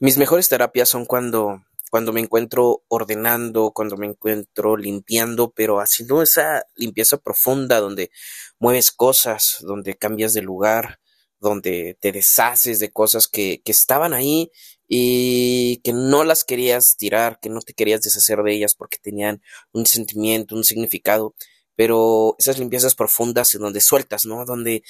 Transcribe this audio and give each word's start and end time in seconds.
Mis 0.00 0.18
mejores 0.18 0.48
terapias 0.48 0.88
son 0.88 1.06
cuando, 1.06 1.62
cuando 1.90 2.12
me 2.12 2.20
encuentro 2.20 2.82
ordenando, 2.88 3.70
cuando 3.72 3.96
me 3.96 4.06
encuentro 4.06 4.76
limpiando, 4.76 5.52
pero 5.52 5.78
haciendo 5.78 6.20
esa 6.20 6.64
limpieza 6.74 7.18
profunda 7.18 7.78
donde 7.78 8.10
mueves 8.58 8.90
cosas, 8.90 9.58
donde 9.60 9.96
cambias 9.96 10.34
de 10.34 10.42
lugar, 10.42 10.98
donde 11.38 11.96
te 12.00 12.10
deshaces 12.10 12.80
de 12.80 12.90
cosas 12.90 13.28
que, 13.28 13.62
que 13.64 13.70
estaban 13.70 14.14
ahí 14.14 14.50
y 14.88 15.80
que 15.84 15.92
no 15.92 16.24
las 16.24 16.42
querías 16.42 16.96
tirar, 16.96 17.38
que 17.38 17.48
no 17.48 17.60
te 17.60 17.74
querías 17.74 18.02
deshacer 18.02 18.42
de 18.42 18.52
ellas 18.52 18.74
porque 18.74 18.98
tenían 18.98 19.42
un 19.72 19.86
sentimiento, 19.86 20.56
un 20.56 20.64
significado, 20.64 21.36
pero 21.76 22.34
esas 22.38 22.58
limpiezas 22.58 22.96
profundas 22.96 23.54
en 23.54 23.60
donde 23.60 23.80
sueltas, 23.80 24.26
¿no? 24.26 24.44
Donde 24.44 24.82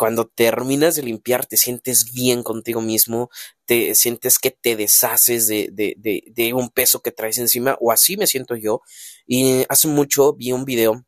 cuando 0.00 0.26
terminas 0.26 0.96
de 0.96 1.02
limpiar 1.02 1.44
te 1.44 1.58
sientes 1.58 2.10
bien 2.14 2.42
contigo 2.42 2.80
mismo, 2.80 3.28
te 3.66 3.94
sientes 3.94 4.38
que 4.38 4.50
te 4.50 4.74
deshaces 4.74 5.46
de, 5.46 5.68
de, 5.70 5.94
de, 5.98 6.24
de 6.28 6.54
un 6.54 6.70
peso 6.70 7.02
que 7.02 7.12
traes 7.12 7.36
encima, 7.36 7.76
o 7.82 7.92
así 7.92 8.16
me 8.16 8.26
siento 8.26 8.56
yo. 8.56 8.80
Y 9.26 9.66
hace 9.68 9.88
mucho 9.88 10.32
vi 10.32 10.52
un 10.52 10.64
video 10.64 11.04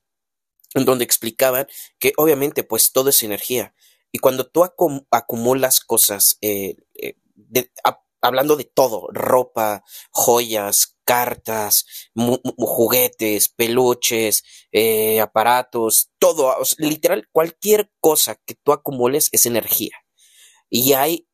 en 0.75 0.85
donde 0.85 1.05
explicaban 1.05 1.67
que 1.99 2.13
obviamente 2.19 2.65
pues 2.65 2.93
todo 2.93 3.09
es 3.09 3.23
energía. 3.23 3.75
Y 4.13 4.19
cuando 4.19 4.47
tú 4.47 4.63
acum 4.63 5.07
acumulas 5.11 5.81
cosas, 5.81 6.37
eh, 6.43 6.77
eh, 6.93 7.15
de, 7.35 7.71
a, 7.85 7.99
hablando 8.23 8.57
de 8.57 8.65
todo, 8.65 9.09
ropa, 9.13 9.85
joyas, 10.11 10.97
cartas, 11.05 11.85
juguetes, 12.15 13.49
peluches, 13.51 14.45
eh, 14.71 15.21
aparatos, 15.21 16.11
todo, 16.19 16.55
literal, 16.79 17.29
cualquier 17.33 17.91
cosa 18.01 18.37
que 18.47 18.55
tú 18.55 18.73
acumules 18.73 19.29
es 19.33 19.47
energía. 19.47 19.97
Y 20.71 20.95
hay 20.95 21.29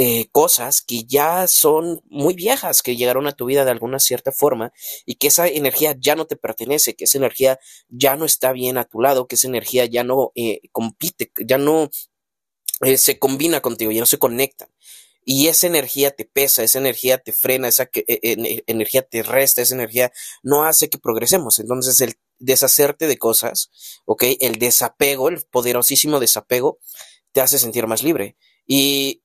eh, 0.00 0.28
cosas 0.30 0.80
que 0.80 1.02
ya 1.04 1.48
son 1.48 2.02
muy 2.08 2.34
viejas, 2.34 2.82
que 2.82 2.94
llegaron 2.94 3.26
a 3.26 3.32
tu 3.32 3.46
vida 3.46 3.64
de 3.64 3.72
alguna 3.72 3.98
cierta 3.98 4.30
forma 4.30 4.72
y 5.04 5.16
que 5.16 5.26
esa 5.26 5.48
energía 5.48 5.96
ya 5.98 6.14
no 6.14 6.26
te 6.26 6.36
pertenece, 6.36 6.94
que 6.94 7.04
esa 7.04 7.18
energía 7.18 7.58
ya 7.88 8.14
no 8.14 8.24
está 8.24 8.52
bien 8.52 8.78
a 8.78 8.84
tu 8.84 9.00
lado, 9.00 9.26
que 9.26 9.34
esa 9.34 9.48
energía 9.48 9.86
ya 9.86 10.04
no 10.04 10.30
eh, 10.36 10.60
compite, 10.70 11.32
ya 11.44 11.58
no 11.58 11.90
eh, 12.82 12.96
se 12.96 13.18
combina 13.18 13.60
contigo, 13.60 13.90
ya 13.90 14.00
no 14.00 14.06
se 14.06 14.18
conecta 14.18 14.70
y 15.30 15.48
esa 15.48 15.66
energía 15.66 16.10
te 16.10 16.24
pesa, 16.24 16.62
esa 16.62 16.78
energía 16.78 17.18
te 17.18 17.34
frena, 17.34 17.68
esa 17.68 17.82
eh, 17.82 18.04
eh, 18.06 18.64
energía 18.66 19.02
te 19.02 19.22
resta, 19.22 19.60
esa 19.60 19.74
energía 19.74 20.10
no 20.42 20.64
hace 20.64 20.88
que 20.88 20.96
progresemos. 20.96 21.58
Entonces 21.58 22.00
el 22.00 22.14
deshacerte 22.38 23.06
de 23.06 23.18
cosas, 23.18 23.70
¿ok? 24.06 24.24
El 24.40 24.58
desapego, 24.58 25.28
el 25.28 25.44
poderosísimo 25.44 26.18
desapego, 26.18 26.78
te 27.32 27.42
hace 27.42 27.58
sentir 27.58 27.86
más 27.86 28.02
libre. 28.02 28.38
Y, 28.66 29.22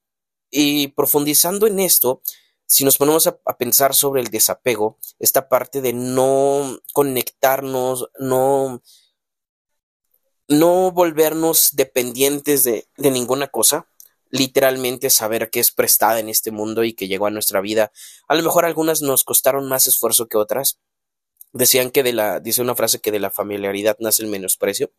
profundizando 0.97 1.67
en 1.67 1.79
esto, 1.79 2.21
si 2.65 2.83
nos 2.83 2.97
ponemos 2.97 3.25
a, 3.27 3.39
a, 3.45 3.55
pensar 3.55 3.95
sobre 3.95 4.21
el 4.21 4.27
desapego, 4.27 4.99
esta 5.19 5.47
parte 5.47 5.79
de 5.79 5.93
no 5.93 6.79
conectarnos, 6.91 8.09
no, 8.19 8.83
no 10.49 10.91
volvernos 10.91 11.77
dependientes 11.77 12.65
de, 12.65 12.89
de 12.97 13.09
ninguna 13.09 13.47
cosa, 13.47 13.87
literalmente 14.33 15.11
saber 15.11 15.51
que 15.51 15.59
es 15.59 15.71
prestada 15.71 16.19
en 16.19 16.27
este 16.27 16.49
mundo 16.49 16.83
y 16.83 16.93
que 16.93 17.07
llegó 17.07 17.27
a 17.27 17.29
nuestra 17.29 17.61
vida. 17.61 17.91
A 18.27 18.33
lo 18.33 18.41
mejor 18.41 18.65
algunas 18.65 19.03
nos 19.03 19.23
costaron 19.23 19.69
más 19.69 19.85
esfuerzo 19.85 20.27
que 20.27 20.37
otras. 20.37 20.79
Decían 21.51 21.91
que 21.91 22.01
de 22.01 22.13
la, 22.13 22.39
dice 22.39 22.63
una 22.63 22.73
frase 22.73 22.99
que 22.99 23.11
de 23.11 23.19
la 23.19 23.29
familiaridad 23.29 23.95
nace 23.99 24.23
el 24.23 24.29
menosprecio, 24.29 24.91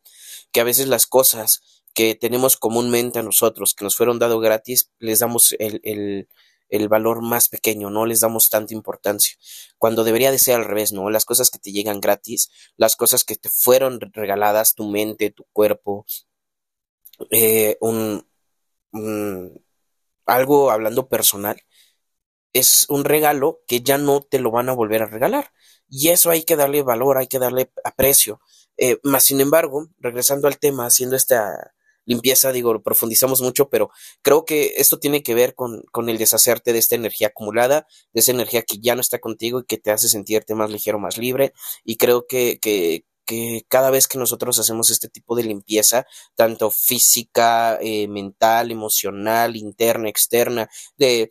que 0.52 0.60
a 0.60 0.64
veces 0.64 0.86
las 0.86 1.08
cosas 1.08 1.82
que 1.94 2.14
tenemos 2.14 2.56
comúnmente 2.56 3.18
a 3.18 3.24
nosotros, 3.24 3.74
que 3.74 3.82
nos 3.82 3.96
fueron 3.96 4.20
dado 4.20 4.38
gratis, 4.38 4.92
les 5.00 5.18
damos 5.18 5.56
el, 5.58 5.80
el, 5.82 6.28
el 6.68 6.88
valor 6.88 7.20
más 7.20 7.48
pequeño, 7.48 7.90
no 7.90 8.06
les 8.06 8.20
damos 8.20 8.50
tanta 8.50 8.72
importancia, 8.72 9.34
cuando 9.78 10.04
debería 10.04 10.30
de 10.30 10.38
ser 10.38 10.54
al 10.54 10.64
revés, 10.64 10.92
¿no? 10.92 11.10
Las 11.10 11.24
cosas 11.24 11.50
que 11.50 11.58
te 11.58 11.72
llegan 11.72 12.00
gratis, 12.00 12.50
las 12.76 12.94
cosas 12.94 13.24
que 13.24 13.34
te 13.34 13.48
fueron 13.48 13.98
regaladas, 14.12 14.76
tu 14.76 14.88
mente, 14.88 15.30
tu 15.30 15.44
cuerpo, 15.52 16.06
eh, 17.30 17.76
un, 17.80 18.24
mmm, 18.94 19.48
algo 20.26 20.70
hablando 20.70 21.08
personal, 21.08 21.60
es 22.54 22.86
un 22.88 23.04
regalo 23.04 23.60
que 23.66 23.82
ya 23.82 23.98
no 23.98 24.22
te 24.22 24.38
lo 24.38 24.50
van 24.50 24.68
a 24.68 24.74
volver 24.74 25.02
a 25.02 25.06
regalar. 25.06 25.52
Y 25.88 26.08
eso 26.10 26.30
hay 26.30 26.44
que 26.44 26.56
darle 26.56 26.82
valor, 26.82 27.18
hay 27.18 27.26
que 27.26 27.38
darle 27.38 27.70
aprecio. 27.84 28.40
Eh, 28.78 28.98
más 29.02 29.24
sin 29.24 29.40
embargo, 29.40 29.88
regresando 29.98 30.48
al 30.48 30.58
tema, 30.58 30.86
haciendo 30.86 31.16
esta 31.16 31.74
limpieza, 32.06 32.52
digo, 32.52 32.82
profundizamos 32.82 33.40
mucho, 33.42 33.68
pero 33.70 33.90
creo 34.22 34.44
que 34.44 34.74
esto 34.76 34.98
tiene 34.98 35.22
que 35.22 35.34
ver 35.34 35.54
con, 35.54 35.82
con 35.92 36.08
el 36.08 36.18
deshacerte 36.18 36.72
de 36.72 36.78
esta 36.78 36.94
energía 36.96 37.28
acumulada, 37.28 37.86
de 38.12 38.20
esa 38.20 38.32
energía 38.32 38.62
que 38.62 38.78
ya 38.78 38.94
no 38.94 39.00
está 39.00 39.18
contigo 39.20 39.60
y 39.60 39.64
que 39.64 39.78
te 39.78 39.90
hace 39.90 40.08
sentirte 40.08 40.54
más 40.54 40.70
ligero, 40.70 40.98
más 40.98 41.18
libre. 41.18 41.52
Y 41.84 41.96
creo 41.96 42.26
que, 42.26 42.58
que 43.24 43.64
cada 43.68 43.90
vez 43.90 44.08
que 44.08 44.18
nosotros 44.18 44.58
hacemos 44.58 44.90
este 44.90 45.08
tipo 45.08 45.36
de 45.36 45.44
limpieza, 45.44 46.06
tanto 46.34 46.70
física, 46.70 47.78
eh, 47.80 48.08
mental, 48.08 48.70
emocional, 48.70 49.56
interna, 49.56 50.08
externa, 50.08 50.68
de 50.96 51.30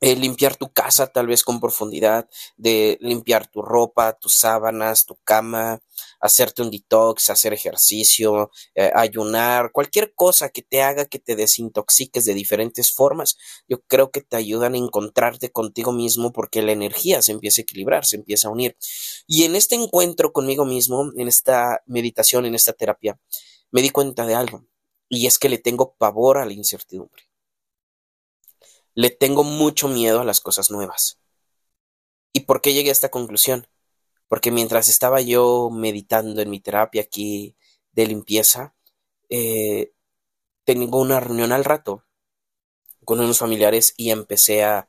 eh, 0.00 0.16
limpiar 0.16 0.56
tu 0.56 0.72
casa 0.72 1.08
tal 1.08 1.26
vez 1.26 1.42
con 1.42 1.60
profundidad, 1.60 2.28
de 2.56 2.98
limpiar 3.00 3.46
tu 3.48 3.62
ropa, 3.62 4.12
tus 4.12 4.34
sábanas, 4.34 5.06
tu 5.06 5.16
cama, 5.24 5.80
hacerte 6.20 6.62
un 6.62 6.70
detox, 6.70 7.30
hacer 7.30 7.52
ejercicio, 7.52 8.50
eh, 8.74 8.90
ayunar, 8.94 9.72
cualquier 9.72 10.14
cosa 10.14 10.48
que 10.50 10.62
te 10.62 10.82
haga 10.82 11.06
que 11.06 11.18
te 11.18 11.36
desintoxiques 11.36 12.24
de 12.24 12.34
diferentes 12.34 12.92
formas, 12.92 13.36
yo 13.68 13.80
creo 13.82 14.10
que 14.10 14.20
te 14.20 14.36
ayudan 14.36 14.74
a 14.74 14.78
encontrarte 14.78 15.50
contigo 15.50 15.92
mismo 15.92 16.32
porque 16.32 16.62
la 16.62 16.72
energía 16.72 17.22
se 17.22 17.32
empieza 17.32 17.60
a 17.60 17.64
equilibrar, 17.64 18.04
se 18.06 18.16
empieza 18.16 18.48
a 18.48 18.50
unir. 18.52 18.76
Y 19.26 19.44
en 19.44 19.56
este 19.56 19.74
encuentro 19.74 20.32
conmigo 20.32 20.64
mismo, 20.64 21.10
en 21.16 21.28
esta 21.28 21.82
meditación, 21.86 22.46
en 22.46 22.54
esta 22.54 22.72
terapia, 22.72 23.18
me 23.70 23.82
di 23.82 23.90
cuenta 23.90 24.26
de 24.26 24.34
algo, 24.34 24.64
y 25.08 25.26
es 25.26 25.38
que 25.38 25.48
le 25.48 25.58
tengo 25.58 25.94
pavor 25.98 26.38
a 26.38 26.46
la 26.46 26.52
incertidumbre. 26.52 27.27
Le 28.98 29.10
tengo 29.10 29.44
mucho 29.44 29.86
miedo 29.86 30.20
a 30.20 30.24
las 30.24 30.40
cosas 30.40 30.72
nuevas. 30.72 31.20
¿Y 32.32 32.40
por 32.40 32.60
qué 32.60 32.72
llegué 32.72 32.88
a 32.88 32.92
esta 32.92 33.10
conclusión? 33.10 33.68
Porque 34.28 34.50
mientras 34.50 34.88
estaba 34.88 35.20
yo 35.20 35.70
meditando 35.70 36.42
en 36.42 36.50
mi 36.50 36.60
terapia 36.60 37.02
aquí 37.02 37.56
de 37.92 38.06
limpieza, 38.06 38.74
eh, 39.28 39.92
tengo 40.64 41.00
una 41.00 41.20
reunión 41.20 41.52
al 41.52 41.64
rato 41.64 42.04
con 43.04 43.20
unos 43.20 43.38
familiares 43.38 43.94
y 43.96 44.10
empecé 44.10 44.64
a, 44.64 44.88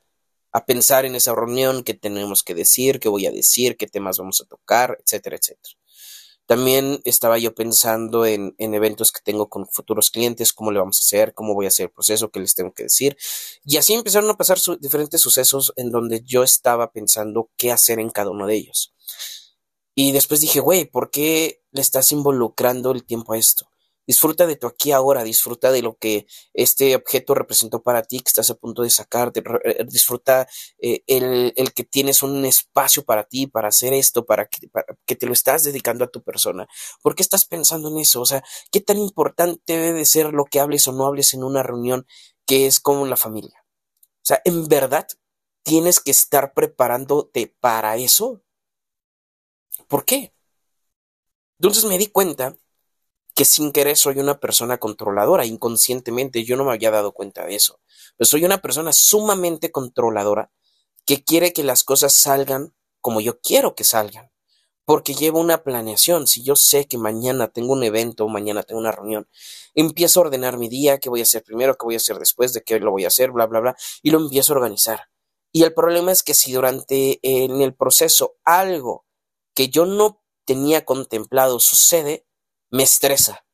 a 0.52 0.66
pensar 0.66 1.06
en 1.06 1.16
esa 1.16 1.36
reunión, 1.36 1.84
qué 1.84 1.96
tenemos 1.96 2.44
que 2.44 2.56
decir, 2.56 3.00
qué 3.00 3.09
voy 3.09 3.26
a 3.28 3.31
decir, 3.31 3.78
qué 3.78 3.88
temas 3.88 4.20
vamos 4.20 4.41
a 4.41 4.46
tocar, 4.46 4.97
etcétera, 5.02 5.38
etcétera. 5.38 5.78
También 6.50 7.00
estaba 7.06 7.38
yo 7.38 7.54
pensando 7.54 8.26
en, 8.26 8.56
en, 8.58 8.74
eventos 8.74 9.12
que 9.12 9.22
tengo 9.24 9.50
con 9.50 9.68
futuros 9.68 10.10
clientes, 10.10 10.52
cómo 10.52 10.72
le 10.72 10.80
vamos 10.80 10.98
a 10.98 11.06
hacer, 11.06 11.36
cómo 11.36 11.54
voy 11.54 11.66
a 11.66 11.68
hacer 11.68 11.84
el 11.84 11.92
proceso, 11.92 12.32
qué 12.32 12.40
les 12.40 12.56
tengo 12.56 12.74
que 12.74 12.82
decir. 12.82 13.16
Y 13.64 13.78
así 13.78 13.94
empezaron 13.94 14.32
a 14.32 14.34
pasar 14.34 14.58
diferentes 14.80 15.22
sucesos 15.22 15.72
en 15.76 15.92
donde 15.92 16.24
yo 16.26 16.42
estaba 16.42 16.92
pensando 16.92 17.52
qué 17.56 17.72
hacer 17.72 18.00
en 18.00 18.09
cada 18.09 18.32
uno 18.32 18.48
de 18.48 18.56
ellos. 18.56 18.96
Y 19.94 20.12
después 20.12 20.42
dije, 20.42 20.59
güey, 20.59 20.86
¿por 20.86 21.12
qué 21.12 21.62
le 21.70 21.82
estás 21.82 22.12
involucrando 22.12 22.94
el 22.94 23.06
tiempo 23.06 23.34
a 23.34 23.38
esto? 23.38 23.70
Disfruta 24.09 24.47
de 24.47 24.56
tu 24.56 24.66
aquí 24.66 24.92
ahora, 24.92 25.24
disfruta 25.24 25.72
de 25.72 25.84
lo 25.84 25.96
que 26.00 26.25
este 26.56 26.96
objeto 26.96 27.36
representó 27.36 27.84
para 27.84 28.02
ti 28.02 28.18
que 28.22 28.30
estás 28.30 28.50
a 28.50 28.56
punto 28.56 28.81
de 28.81 28.90
sacar, 28.90 29.31
de, 29.31 29.44
eh, 29.64 29.86
disfruta 29.88 30.47
eh, 30.80 31.03
el, 31.06 31.53
el, 31.56 31.74
que 31.74 31.84
tienes 31.84 32.24
un 32.24 32.44
espacio 32.44 33.06
para 33.06 33.25
ti, 33.25 33.46
para 33.46 33.68
hacer 33.68 33.94
esto, 33.94 34.25
para 34.25 34.47
que, 34.47 34.68
para 34.68 34.88
que 35.06 35.16
te 35.16 35.28
lo 35.28 35.34
estás 35.34 35.64
dedicando 35.64 36.03
a 36.03 36.08
tu 36.08 36.24
persona. 36.24 36.68
¿Por 37.03 37.14
qué 37.14 37.22
estás 37.22 37.46
pensando 37.46 37.90
en 37.90 38.00
eso? 38.00 38.22
O 38.22 38.25
sea, 38.25 38.44
¿qué 38.72 38.81
tan 38.81 38.97
importante 38.97 39.74
debe 39.74 40.00
de 40.00 40.06
ser 40.06 40.34
lo 40.34 40.46
que 40.46 40.59
hables 40.59 40.88
o 40.88 40.91
no 40.91 41.06
hables 41.06 41.36
en 41.36 41.44
una 41.44 41.62
reunión 41.62 42.08
que 42.47 42.66
es 42.66 42.80
como 42.80 43.06
la 43.06 43.16
familia? 43.16 43.64
O 44.02 44.26
sea, 44.26 44.41
en 44.44 44.68
verdad 44.68 45.08
tienes 45.61 46.00
que 46.00 46.09
estar 46.09 46.56
preparándote 46.56 47.56
para 47.59 47.96
eso. 47.97 48.41
¿Por 49.88 50.03
qué? 50.03 50.34
Entonces 51.59 51.85
me 51.85 52.00
di 52.00 52.08
cuenta 52.08 52.58
que 53.40 53.46
sin 53.46 53.72
querer 53.72 53.96
soy 53.96 54.20
una 54.20 54.41
persona 54.41 54.80
controladora, 54.80 55.46
inconscientemente 55.46 56.44
yo 56.44 56.58
no 56.58 56.66
me 56.66 56.74
había 56.74 56.91
dado 56.91 57.14
cuenta 57.14 57.46
de 57.46 57.56
eso. 57.56 57.80
Pero 58.18 58.26
soy 58.26 58.44
una 58.44 58.58
persona 58.58 58.91
sumamente 58.91 59.72
controladora 59.72 60.52
que 61.06 61.24
quiere 61.24 61.53
que 61.53 61.64
las 61.64 61.86
cosas 61.86 62.14
salgan 62.14 62.76
como 63.00 63.22
yo 63.22 63.40
quiero 63.40 63.76
que 63.76 63.86
salgan. 63.86 64.30
Porque 64.84 65.14
llevo 65.14 65.40
una 65.40 65.64
planeación. 65.64 66.28
Si 66.28 66.44
yo 66.44 66.58
sé 66.58 66.90
que 66.90 66.97
mañana 66.97 67.47
tengo 67.47 67.72
un 67.72 67.84
evento 67.84 68.28
mañana 68.28 68.62
tengo 68.64 68.82
una 68.82 68.91
reunión, 68.91 69.30
empiezo 69.74 70.20
a 70.20 70.24
ordenar 70.24 70.58
mi 70.58 70.68
día, 70.68 70.97
qué 70.97 71.08
voy 71.08 71.22
a 71.22 71.24
hacer 71.24 71.42
primero, 71.42 71.78
qué 71.78 71.85
voy 71.85 71.94
a 71.94 72.03
hacer 72.03 72.20
después, 72.20 72.52
de 72.52 72.62
qué 72.62 72.82
lo 72.82 72.92
voy 72.92 73.06
a 73.06 73.08
hacer, 73.08 73.32
bla, 73.32 73.46
bla, 73.46 73.62
bla, 73.62 73.78
y 74.02 74.12
lo 74.12 74.20
empiezo 74.20 74.52
a 74.52 74.58
organizar. 74.58 75.08
Y 75.53 75.64
el 75.64 75.74
problema 75.74 76.12
es 76.12 76.24
que 76.24 76.34
si 76.34 76.52
durante 76.52 77.22
en 77.24 77.62
el 77.62 77.74
proceso 77.74 78.35
algo 78.44 79.06
que 79.53 79.70
yo 79.70 79.85
no 79.85 80.22
tenía 80.44 80.84
contemplado 80.84 81.62
sucede, 81.62 82.26
me 82.72 82.84
estresa, 82.84 83.46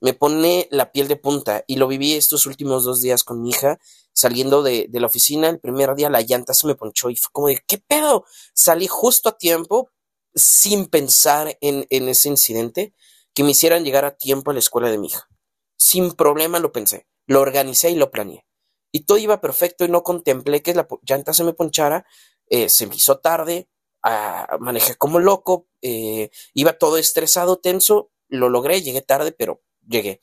me 0.00 0.12
pone 0.12 0.68
la 0.70 0.92
piel 0.92 1.08
de 1.08 1.16
punta 1.16 1.64
y 1.66 1.76
lo 1.76 1.88
viví 1.88 2.12
estos 2.12 2.46
últimos 2.46 2.84
dos 2.84 3.00
días 3.00 3.24
con 3.24 3.42
mi 3.42 3.50
hija. 3.50 3.78
saliendo 4.12 4.62
de, 4.62 4.88
la 4.92 5.06
oficina, 5.06 5.48
el 5.48 5.60
primer 5.60 5.94
día 5.94 6.08
la 6.08 6.22
llanta 6.22 6.54
se 6.54 6.66
me 6.66 6.74
ponchó 6.74 7.10
y 7.10 7.16
fue 7.16 7.30
como 7.32 7.48
de, 7.48 7.62
¿qué 7.66 7.78
pedo? 7.78 8.24
Salí 8.54 8.86
justo 8.86 9.28
a 9.28 9.36
tiempo, 9.36 9.90
sin 10.34 10.86
pensar 10.86 11.58
en, 11.60 11.86
en 11.90 12.08
ese 12.08 12.28
incidente, 12.28 12.94
que 13.34 13.44
me 13.44 13.50
hicieran 13.50 13.84
llegar 13.84 14.06
a 14.06 14.16
tiempo 14.16 14.50
a 14.50 14.54
la 14.54 14.60
escuela 14.60 14.90
de 14.90 14.96
mi 14.96 15.08
hija. 15.08 15.28
Sin 15.76 16.12
problema 16.12 16.58
lo 16.60 16.72
pensé, 16.72 17.06
lo 17.26 17.40
organicé 17.40 17.90
y 17.90 17.96
lo 17.96 18.10
planeé. 18.10 18.46
Y 18.90 19.00
todo 19.00 19.18
iba 19.18 19.42
perfecto 19.42 19.84
y 19.84 19.88
no 19.88 20.02
contemplé 20.02 20.62
que 20.62 20.74
la 20.74 20.88
llanta 21.02 21.34
se 21.34 21.44
me 21.44 21.52
ponchara, 21.52 22.06
eh, 22.48 22.70
se 22.70 22.86
me 22.86 22.94
hizo 22.94 23.18
tarde, 23.18 23.68
ah, 24.02 24.56
manejé 24.60 24.96
como 24.96 25.18
loco, 25.18 25.68
eh, 25.82 26.30
iba 26.54 26.78
todo 26.78 26.96
estresado, 26.96 27.58
tenso, 27.58 28.10
lo 28.28 28.48
logré, 28.48 28.82
llegué 28.82 29.02
tarde, 29.02 29.32
pero 29.32 29.62
llegué. 29.86 30.20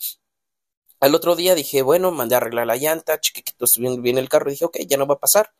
Al 0.99 1.15
otro 1.15 1.35
día 1.35 1.55
dije, 1.55 1.81
bueno, 1.81 2.11
mandé 2.11 2.35
a 2.35 2.37
arreglar 2.37 2.67
la 2.67 2.77
llanta, 2.77 3.19
chequé 3.19 3.43
que 3.43 3.53
estuviera 3.59 3.95
bien 4.01 4.17
el 4.17 4.29
carro 4.29 4.49
y 4.49 4.53
dije, 4.53 4.65
ok, 4.65 4.77
ya 4.87 4.97
no 4.97 5.07
va 5.07 5.15
a 5.15 5.19
pasar. 5.19 5.53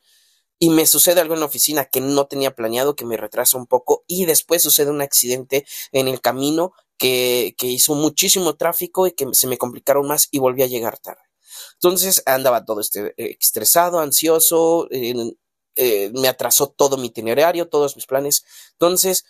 Y 0.59 0.69
me 0.69 0.85
sucede 0.85 1.19
algo 1.19 1.33
en 1.33 1.41
la 1.41 1.47
oficina 1.47 1.85
que 1.85 1.99
no 1.99 2.27
tenía 2.27 2.55
planeado, 2.55 2.95
que 2.95 3.05
me 3.05 3.17
retrasa 3.17 3.57
un 3.57 3.67
poco, 3.67 4.05
y 4.07 4.25
después 4.25 4.61
sucede 4.61 4.91
un 4.91 5.01
accidente 5.01 5.65
en 5.91 6.07
el 6.07 6.21
camino 6.21 6.73
que, 6.97 7.55
que 7.57 7.67
hizo 7.67 7.95
muchísimo 7.95 8.55
tráfico 8.55 9.07
y 9.07 9.11
que 9.11 9.27
se 9.33 9.47
me 9.47 9.57
complicaron 9.57 10.07
más 10.07 10.29
y 10.31 10.39
volví 10.39 10.63
a 10.63 10.67
llegar 10.67 10.99
tarde. 10.99 11.23
Entonces 11.73 12.23
andaba 12.25 12.65
todo 12.65 12.79
este, 12.79 13.13
estresado, 13.17 13.99
ansioso, 13.99 14.87
eh, 15.75 16.11
me 16.13 16.27
atrasó 16.27 16.67
todo 16.67 16.97
mi 16.97 17.07
itinerario, 17.07 17.67
todos 17.67 17.95
mis 17.95 18.05
planes. 18.05 18.45
Entonces, 18.73 19.25
eh, 19.25 19.27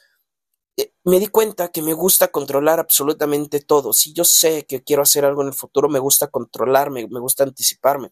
me 1.04 1.20
di 1.20 1.28
cuenta 1.28 1.70
que 1.70 1.82
me 1.82 1.94
gusta 1.94 2.30
controlar 2.30 2.80
absolutamente 2.80 3.60
todo. 3.60 3.94
Si 3.94 4.14
yo 4.14 4.24
sé 4.24 4.66
que 4.66 4.84
quiero 4.84 5.04
hacer 5.04 5.26
algo 5.26 5.42
en 5.42 5.50
el 5.50 5.54
futuro, 5.54 5.90
me 5.90 6.00
gusta 6.00 6.28
controlarme, 6.28 7.08
me 7.08 7.20
gusta 7.20 7.44
anticiparme. 7.44 8.12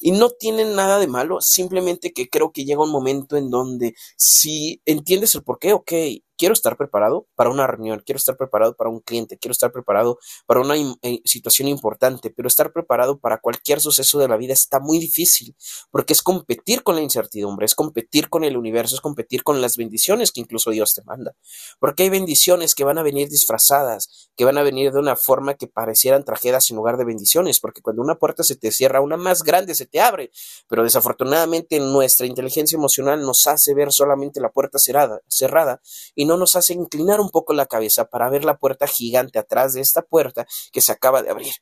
Y 0.00 0.12
no 0.12 0.30
tiene 0.30 0.64
nada 0.64 0.98
de 0.98 1.08
malo, 1.08 1.40
simplemente 1.40 2.12
que 2.12 2.28
creo 2.28 2.52
que 2.52 2.64
llega 2.64 2.82
un 2.82 2.90
momento 2.92 3.36
en 3.36 3.50
donde 3.50 3.94
si 4.16 4.80
entiendes 4.86 5.34
el 5.34 5.42
por 5.42 5.58
qué, 5.58 5.72
ok, 5.72 5.92
quiero 6.38 6.52
estar 6.52 6.76
preparado 6.76 7.26
para 7.34 7.50
una 7.50 7.66
reunión, 7.66 8.02
quiero 8.06 8.16
estar 8.16 8.36
preparado 8.36 8.74
para 8.74 8.88
un 8.88 9.00
cliente, 9.00 9.36
quiero 9.36 9.52
estar 9.52 9.72
preparado 9.72 10.18
para 10.46 10.60
una 10.60 10.76
eh, 10.76 11.20
situación 11.24 11.68
importante, 11.68 12.30
pero 12.30 12.48
estar 12.48 12.72
preparado 12.72 13.18
para 13.18 13.38
cualquier 13.38 13.80
suceso 13.80 14.18
de 14.18 14.28
la 14.28 14.36
vida 14.36 14.54
está 14.54 14.80
muy 14.80 14.98
difícil, 14.98 15.54
porque 15.90 16.12
es 16.12 16.22
competir 16.22 16.82
con 16.82 16.94
la 16.94 17.02
incertidumbre, 17.02 17.66
es 17.66 17.74
competir 17.74 18.30
con 18.30 18.44
el 18.44 18.56
universo, 18.56 18.94
es 18.94 19.00
competir 19.00 19.42
con 19.42 19.60
las 19.60 19.76
bendiciones 19.76 20.32
que 20.32 20.40
incluso 20.40 20.70
Dios 20.70 20.94
te 20.94 21.02
manda, 21.02 21.34
porque 21.80 22.04
hay 22.04 22.10
bendiciones 22.10 22.74
que 22.74 22.84
van 22.84 22.98
a 22.98 23.02
venir 23.02 23.28
disfrazadas, 23.28 24.30
que 24.36 24.44
van 24.44 24.56
a 24.56 24.62
venir 24.62 24.92
de 24.92 25.00
una 25.00 25.16
forma 25.16 25.54
que 25.54 25.66
parecieran 25.66 26.24
tragedias 26.24 26.70
en 26.70 26.76
lugar 26.76 26.96
de 26.96 27.04
bendiciones, 27.04 27.58
porque 27.58 27.82
cuando 27.82 28.00
una 28.00 28.14
puerta 28.14 28.44
se 28.44 28.54
te 28.54 28.70
cierra, 28.70 29.00
una 29.00 29.16
más 29.16 29.42
grande 29.42 29.74
se 29.74 29.86
te 29.86 30.00
abre, 30.00 30.30
pero 30.68 30.84
desafortunadamente 30.84 31.80
nuestra 31.80 32.26
inteligencia 32.26 32.76
emocional 32.76 33.20
nos 33.22 33.46
hace 33.48 33.74
ver 33.74 33.92
solamente 33.92 34.40
la 34.40 34.50
puerta 34.50 34.78
cerrada, 34.78 35.20
cerrada 35.26 35.80
y 36.14 36.27
no 36.28 36.36
nos 36.36 36.54
hace 36.54 36.74
inclinar 36.74 37.20
un 37.20 37.30
poco 37.30 37.52
la 37.54 37.66
cabeza 37.66 38.04
para 38.04 38.30
ver 38.30 38.44
la 38.44 38.58
puerta 38.58 38.86
gigante 38.86 39.40
atrás 39.40 39.72
de 39.74 39.80
esta 39.80 40.02
puerta 40.02 40.46
que 40.70 40.80
se 40.80 40.92
acaba 40.92 41.22
de 41.22 41.30
abrir. 41.30 41.54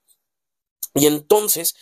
Y 0.95 1.07
entonces, 1.07 1.75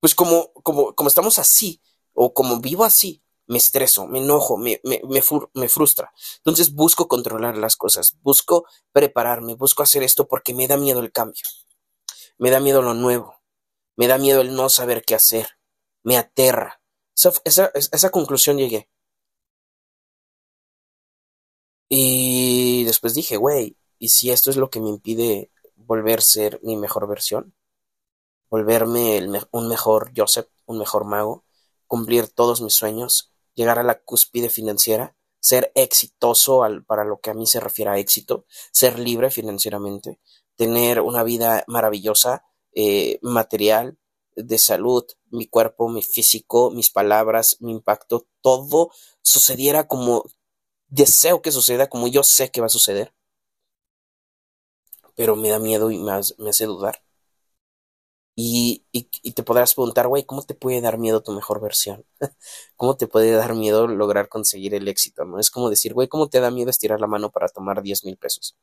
pues 0.00 0.14
como, 0.14 0.52
como, 0.62 0.94
como 0.94 1.08
estamos 1.08 1.38
así, 1.38 1.82
o 2.14 2.32
como 2.32 2.60
vivo 2.60 2.84
así, 2.84 3.22
me 3.46 3.58
estreso, 3.58 4.06
me 4.06 4.20
enojo, 4.20 4.56
me, 4.56 4.80
me, 4.84 5.00
me, 5.04 5.22
me, 5.54 5.68
frustra. 5.68 6.12
Entonces 6.38 6.72
busco 6.74 7.08
controlar 7.08 7.56
las 7.56 7.76
cosas, 7.76 8.16
busco 8.22 8.64
prepararme, 8.92 9.54
busco 9.54 9.82
hacer 9.82 10.02
esto 10.02 10.28
porque 10.28 10.54
me 10.54 10.68
da 10.68 10.76
miedo 10.76 11.00
el 11.00 11.12
cambio, 11.12 11.42
me 12.38 12.50
da 12.50 12.60
miedo 12.60 12.82
lo 12.82 12.94
nuevo, 12.94 13.42
me 13.96 14.06
da 14.06 14.18
miedo 14.18 14.40
el 14.40 14.54
no 14.54 14.68
saber 14.68 15.04
qué 15.04 15.14
hacer, 15.14 15.58
me 16.02 16.16
aterra. 16.16 16.80
Esa, 17.16 17.32
esa, 17.44 17.70
esa 17.74 18.10
conclusión 18.10 18.56
llegué. 18.56 18.88
Y 21.94 22.84
después 22.84 23.12
dije, 23.12 23.36
güey, 23.36 23.76
¿y 23.98 24.08
si 24.08 24.30
esto 24.30 24.48
es 24.48 24.56
lo 24.56 24.70
que 24.70 24.80
me 24.80 24.88
impide 24.88 25.50
volver 25.76 26.20
a 26.20 26.22
ser 26.22 26.58
mi 26.62 26.78
mejor 26.78 27.06
versión? 27.06 27.54
Volverme 28.48 29.20
un 29.50 29.68
mejor 29.68 30.10
Joseph, 30.16 30.48
un 30.64 30.78
mejor 30.78 31.04
mago, 31.04 31.44
cumplir 31.86 32.28
todos 32.28 32.62
mis 32.62 32.72
sueños, 32.72 33.30
llegar 33.52 33.78
a 33.78 33.82
la 33.82 34.00
cúspide 34.00 34.48
financiera, 34.48 35.14
ser 35.38 35.70
exitoso 35.74 36.62
para 36.86 37.04
lo 37.04 37.20
que 37.20 37.28
a 37.28 37.34
mí 37.34 37.46
se 37.46 37.60
refiere 37.60 37.90
a 37.90 37.98
éxito, 37.98 38.46
ser 38.72 38.98
libre 38.98 39.30
financieramente, 39.30 40.18
tener 40.56 40.98
una 41.02 41.22
vida 41.22 41.62
maravillosa, 41.66 42.46
eh, 42.74 43.18
material, 43.20 43.98
de 44.34 44.56
salud, 44.56 45.04
mi 45.28 45.46
cuerpo, 45.46 45.90
mi 45.90 46.00
físico, 46.00 46.70
mis 46.70 46.88
palabras, 46.88 47.58
mi 47.60 47.70
impacto, 47.70 48.26
todo 48.40 48.90
sucediera 49.20 49.86
como 49.86 50.24
deseo 50.92 51.40
que 51.42 51.50
suceda 51.52 51.88
como 51.88 52.06
yo 52.06 52.22
sé 52.22 52.50
que 52.50 52.60
va 52.60 52.66
a 52.66 52.70
suceder, 52.70 53.12
pero 55.16 55.36
me 55.36 55.48
da 55.48 55.58
miedo 55.58 55.90
y 55.90 55.98
me, 55.98 56.12
hace 56.12 56.66
dudar. 56.66 57.02
Y, 58.34 58.84
y, 58.92 59.32
te 59.32 59.42
podrás 59.42 59.74
preguntar, 59.74 60.08
güey, 60.08 60.24
¿cómo 60.24 60.42
te 60.42 60.54
puede 60.54 60.80
dar 60.80 60.96
miedo 60.98 61.22
tu 61.22 61.32
mejor 61.32 61.60
versión? 61.60 62.04
¿Cómo 62.76 62.96
te 62.96 63.06
puede 63.06 63.30
dar 63.32 63.54
miedo 63.54 63.86
lograr 63.86 64.28
conseguir 64.28 64.74
el 64.74 64.88
éxito? 64.88 65.24
¿No? 65.26 65.38
Es 65.38 65.50
como 65.50 65.68
decir, 65.68 65.92
güey, 65.92 66.08
¿cómo 66.08 66.28
te 66.28 66.40
da 66.40 66.50
miedo 66.50 66.70
estirar 66.70 67.00
la 67.00 67.06
mano 67.06 67.30
para 67.30 67.48
tomar 67.48 67.82
10 67.82 68.04
mil 68.04 68.16
pesos? 68.16 68.56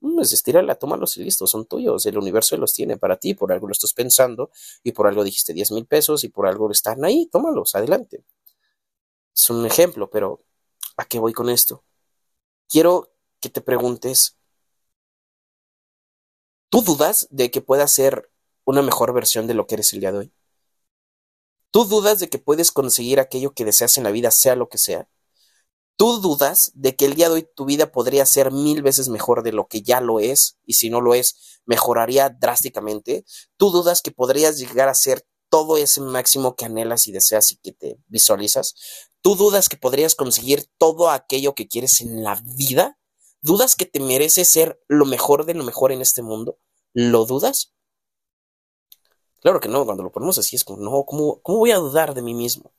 Pues 0.00 0.32
estírala, 0.32 0.74
tómalos 0.76 1.16
y 1.18 1.24
listo, 1.24 1.46
son 1.46 1.66
tuyos. 1.66 2.06
El 2.06 2.18
universo 2.18 2.56
los 2.56 2.74
tiene 2.74 2.96
para 2.96 3.16
ti, 3.18 3.34
por 3.34 3.52
algo 3.52 3.66
lo 3.68 3.72
estás 3.72 3.92
pensando 3.94 4.50
y 4.82 4.92
por 4.92 5.06
algo 5.06 5.24
dijiste 5.24 5.52
10 5.54 5.72
mil 5.72 5.86
pesos 5.86 6.24
y 6.24 6.28
por 6.30 6.46
algo 6.46 6.70
están 6.70 7.04
ahí, 7.04 7.26
tómalos, 7.26 7.74
adelante. 7.74 8.24
Es 9.34 9.50
un 9.50 9.66
ejemplo, 9.66 10.10
pero 10.10 10.42
¿A 11.00 11.06
qué 11.06 11.18
voy 11.18 11.32
con 11.32 11.48
esto? 11.48 11.82
Quiero 12.68 13.10
que 13.40 13.48
te 13.48 13.62
preguntes, 13.62 14.36
¿tú 16.68 16.82
dudas 16.82 17.26
de 17.30 17.50
que 17.50 17.62
puedas 17.62 17.90
ser 17.90 18.30
una 18.64 18.82
mejor 18.82 19.14
versión 19.14 19.46
de 19.46 19.54
lo 19.54 19.66
que 19.66 19.76
eres 19.76 19.94
el 19.94 20.00
día 20.00 20.12
de 20.12 20.18
hoy? 20.18 20.32
¿Tú 21.70 21.86
dudas 21.86 22.20
de 22.20 22.28
que 22.28 22.38
puedes 22.38 22.70
conseguir 22.70 23.18
aquello 23.18 23.54
que 23.54 23.64
deseas 23.64 23.96
en 23.96 24.04
la 24.04 24.10
vida, 24.10 24.30
sea 24.30 24.56
lo 24.56 24.68
que 24.68 24.76
sea? 24.76 25.08
¿Tú 25.96 26.20
dudas 26.20 26.70
de 26.74 26.94
que 26.96 27.06
el 27.06 27.14
día 27.14 27.30
de 27.30 27.36
hoy 27.36 27.48
tu 27.56 27.64
vida 27.64 27.92
podría 27.92 28.26
ser 28.26 28.52
mil 28.52 28.82
veces 28.82 29.08
mejor 29.08 29.42
de 29.42 29.52
lo 29.52 29.68
que 29.68 29.80
ya 29.80 30.02
lo 30.02 30.20
es? 30.20 30.58
Y 30.66 30.74
si 30.74 30.90
no 30.90 31.00
lo 31.00 31.14
es, 31.14 31.62
mejoraría 31.64 32.28
drásticamente. 32.28 33.24
¿Tú 33.56 33.70
dudas 33.70 34.02
que 34.02 34.10
podrías 34.10 34.58
llegar 34.58 34.90
a 34.90 34.94
ser 34.94 35.26
todo 35.48 35.78
ese 35.78 36.02
máximo 36.02 36.56
que 36.56 36.66
anhelas 36.66 37.06
y 37.06 37.12
deseas 37.12 37.52
y 37.52 37.56
que 37.56 37.72
te 37.72 37.96
visualizas? 38.06 38.74
¿Tú 39.22 39.36
dudas 39.36 39.68
que 39.68 39.76
podrías 39.76 40.14
conseguir 40.14 40.70
todo 40.78 41.10
aquello 41.10 41.54
que 41.54 41.68
quieres 41.68 42.00
en 42.00 42.22
la 42.22 42.40
vida? 42.56 42.98
¿Dudas 43.42 43.76
que 43.76 43.86
te 43.86 44.00
mereces 44.00 44.50
ser 44.50 44.82
lo 44.88 45.04
mejor 45.06 45.44
de 45.46 45.54
lo 45.54 45.64
mejor 45.64 45.92
en 45.92 46.00
este 46.00 46.22
mundo? 46.22 46.58
¿Lo 46.92 47.26
dudas? 47.26 47.74
Claro 49.40 49.60
que 49.60 49.68
no, 49.68 49.84
cuando 49.84 50.02
lo 50.02 50.12
ponemos 50.12 50.38
así 50.38 50.56
es 50.56 50.64
como, 50.64 50.82
no, 50.82 51.04
¿cómo, 51.04 51.40
cómo 51.42 51.58
voy 51.58 51.70
a 51.70 51.76
dudar 51.76 52.14
de 52.14 52.22
mí 52.22 52.34
mismo? 52.34 52.72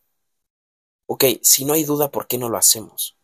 Ok, 1.07 1.25
si 1.41 1.65
no 1.65 1.73
hay 1.73 1.83
duda, 1.83 2.09
¿por 2.11 2.27
qué 2.27 2.37
no 2.37 2.49
lo 2.49 2.57
hacemos? 2.57 3.17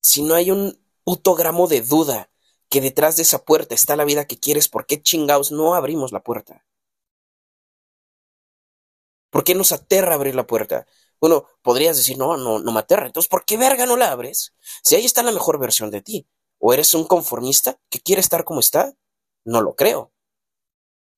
Si 0.00 0.22
no 0.22 0.34
hay 0.34 0.50
un 0.50 0.78
puto 1.04 1.34
gramo 1.34 1.66
de 1.68 1.80
duda 1.80 2.30
que 2.68 2.80
detrás 2.80 3.16
de 3.16 3.22
esa 3.22 3.44
puerta 3.44 3.74
está 3.74 3.96
la 3.96 4.04
vida 4.04 4.26
que 4.26 4.38
quieres, 4.38 4.68
¿por 4.68 4.86
qué 4.86 5.02
chingados 5.02 5.52
no 5.52 5.74
abrimos 5.74 6.12
la 6.12 6.22
puerta? 6.22 6.64
¿Por 9.30 9.44
qué 9.44 9.54
nos 9.54 9.72
aterra 9.72 10.14
abrir 10.14 10.34
la 10.34 10.46
puerta? 10.46 10.86
Bueno, 11.22 11.46
podrías 11.62 11.96
decir, 11.96 12.18
no, 12.18 12.36
no, 12.36 12.58
no 12.58 12.72
me 12.72 12.80
aterra. 12.80 13.06
Entonces, 13.06 13.28
¿por 13.28 13.44
qué 13.44 13.56
verga 13.56 13.86
no 13.86 13.96
la 13.96 14.10
abres? 14.10 14.54
Si 14.82 14.96
ahí 14.96 15.04
está 15.04 15.22
la 15.22 15.30
mejor 15.30 15.60
versión 15.60 15.92
de 15.92 16.02
ti. 16.02 16.26
¿O 16.58 16.72
eres 16.74 16.94
un 16.94 17.04
conformista 17.04 17.78
que 17.90 18.00
quiere 18.00 18.20
estar 18.20 18.42
como 18.44 18.58
está? 18.58 18.92
No 19.44 19.62
lo 19.62 19.76
creo. 19.76 20.12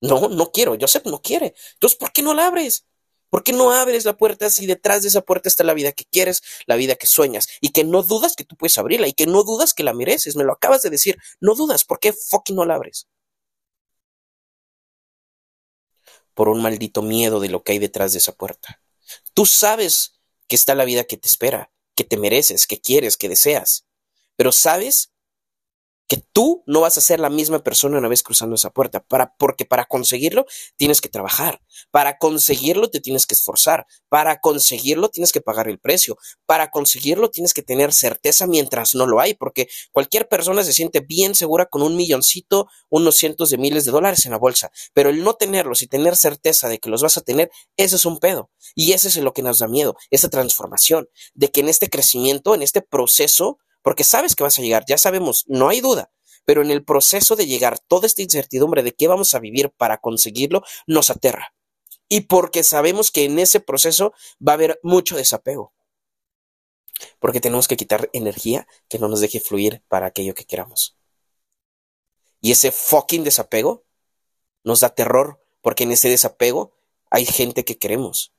No, 0.02 0.28
no 0.28 0.52
quiero. 0.52 0.76
Joseph 0.78 1.06
no 1.06 1.22
quiere. 1.22 1.54
Entonces, 1.74 1.98
¿por 1.98 2.12
qué 2.12 2.22
no 2.22 2.34
la 2.34 2.48
abres? 2.48 2.86
¿Por 3.30 3.44
qué 3.44 3.54
no 3.54 3.72
abres 3.72 4.04
la 4.04 4.18
puerta 4.18 4.50
si 4.50 4.66
detrás 4.66 5.02
de 5.02 5.08
esa 5.08 5.22
puerta 5.22 5.48
está 5.48 5.64
la 5.64 5.72
vida 5.72 5.92
que 5.92 6.04
quieres, 6.04 6.42
la 6.66 6.76
vida 6.76 6.96
que 6.96 7.06
sueñas? 7.06 7.48
Y 7.62 7.70
que 7.70 7.84
no 7.84 8.02
dudas 8.02 8.36
que 8.36 8.44
tú 8.44 8.56
puedes 8.56 8.76
abrirla 8.76 9.08
y 9.08 9.14
que 9.14 9.26
no 9.26 9.42
dudas 9.42 9.72
que 9.72 9.84
la 9.84 9.94
mereces. 9.94 10.36
Me 10.36 10.44
lo 10.44 10.52
acabas 10.52 10.82
de 10.82 10.90
decir. 10.90 11.16
No 11.40 11.54
dudas. 11.54 11.84
¿Por 11.84 11.98
qué 11.98 12.12
fucking 12.12 12.56
no 12.56 12.66
la 12.66 12.74
abres? 12.74 13.08
Por 16.34 16.50
un 16.50 16.60
maldito 16.60 17.00
miedo 17.00 17.40
de 17.40 17.48
lo 17.48 17.62
que 17.62 17.72
hay 17.72 17.78
detrás 17.78 18.12
de 18.12 18.18
esa 18.18 18.32
puerta. 18.32 18.83
Tú 19.34 19.46
sabes 19.46 20.14
que 20.48 20.56
está 20.56 20.74
la 20.74 20.84
vida 20.84 21.04
que 21.04 21.16
te 21.16 21.28
espera, 21.28 21.72
que 21.94 22.04
te 22.04 22.16
mereces, 22.16 22.66
que 22.66 22.80
quieres, 22.80 23.16
que 23.16 23.28
deseas. 23.28 23.86
Pero 24.36 24.52
sabes 24.52 25.13
que 26.06 26.22
tú 26.32 26.62
no 26.66 26.82
vas 26.82 26.98
a 26.98 27.00
ser 27.00 27.20
la 27.20 27.30
misma 27.30 27.60
persona 27.60 27.98
una 27.98 28.08
vez 28.08 28.22
cruzando 28.22 28.56
esa 28.56 28.70
puerta, 28.70 29.04
porque 29.38 29.64
para 29.64 29.86
conseguirlo 29.86 30.44
tienes 30.76 31.00
que 31.00 31.08
trabajar, 31.08 31.62
para 31.90 32.18
conseguirlo 32.18 32.90
te 32.90 33.00
tienes 33.00 33.26
que 33.26 33.34
esforzar, 33.34 33.86
para 34.08 34.40
conseguirlo 34.40 35.08
tienes 35.08 35.32
que 35.32 35.40
pagar 35.40 35.68
el 35.68 35.78
precio, 35.78 36.18
para 36.46 36.70
conseguirlo 36.70 37.30
tienes 37.30 37.54
que 37.54 37.62
tener 37.62 37.92
certeza 37.92 38.46
mientras 38.46 38.94
no 38.94 39.06
lo 39.06 39.20
hay, 39.20 39.34
porque 39.34 39.68
cualquier 39.92 40.28
persona 40.28 40.62
se 40.62 40.72
siente 40.72 41.00
bien 41.00 41.34
segura 41.34 41.66
con 41.66 41.82
un 41.82 41.96
milloncito, 41.96 42.66
unos 42.90 43.16
cientos 43.16 43.50
de 43.50 43.58
miles 43.58 43.84
de 43.84 43.92
dólares 43.92 44.26
en 44.26 44.32
la 44.32 44.38
bolsa, 44.38 44.70
pero 44.92 45.08
el 45.10 45.24
no 45.24 45.34
tenerlos 45.34 45.82
y 45.82 45.86
tener 45.86 46.16
certeza 46.16 46.68
de 46.68 46.78
que 46.78 46.90
los 46.90 47.02
vas 47.02 47.16
a 47.16 47.22
tener, 47.22 47.50
eso 47.76 47.96
es 47.96 48.04
un 48.04 48.18
pedo, 48.18 48.50
y 48.74 48.92
ese 48.92 49.08
es 49.08 49.16
lo 49.16 49.32
que 49.32 49.42
nos 49.42 49.58
da 49.58 49.68
miedo, 49.68 49.96
esa 50.10 50.28
transformación, 50.28 51.08
de 51.34 51.50
que 51.50 51.60
en 51.60 51.68
este 51.68 51.88
crecimiento, 51.88 52.54
en 52.54 52.62
este 52.62 52.82
proceso, 52.82 53.58
porque 53.84 54.02
sabes 54.02 54.34
que 54.34 54.42
vas 54.42 54.58
a 54.58 54.62
llegar, 54.62 54.86
ya 54.88 54.96
sabemos, 54.96 55.44
no 55.46 55.68
hay 55.68 55.82
duda, 55.82 56.10
pero 56.46 56.62
en 56.62 56.70
el 56.70 56.82
proceso 56.82 57.36
de 57.36 57.46
llegar, 57.46 57.78
toda 57.78 58.06
esta 58.06 58.22
incertidumbre 58.22 58.82
de 58.82 58.94
qué 58.94 59.08
vamos 59.08 59.34
a 59.34 59.40
vivir 59.40 59.70
para 59.76 59.98
conseguirlo 59.98 60.62
nos 60.86 61.10
aterra. 61.10 61.54
Y 62.08 62.22
porque 62.22 62.64
sabemos 62.64 63.10
que 63.10 63.24
en 63.24 63.38
ese 63.38 63.60
proceso 63.60 64.14
va 64.40 64.52
a 64.52 64.54
haber 64.54 64.80
mucho 64.82 65.16
desapego. 65.16 65.74
Porque 67.18 67.42
tenemos 67.42 67.68
que 67.68 67.76
quitar 67.76 68.08
energía 68.14 68.66
que 68.88 68.98
no 68.98 69.08
nos 69.08 69.20
deje 69.20 69.38
fluir 69.38 69.82
para 69.88 70.06
aquello 70.06 70.32
que 70.34 70.46
queramos. 70.46 70.96
Y 72.40 72.52
ese 72.52 72.72
fucking 72.72 73.22
desapego 73.22 73.84
nos 74.62 74.80
da 74.80 74.94
terror, 74.94 75.44
porque 75.60 75.84
en 75.84 75.92
ese 75.92 76.08
desapego 76.08 76.74
hay 77.10 77.26
gente 77.26 77.66
que 77.66 77.76
queremos. 77.76 78.32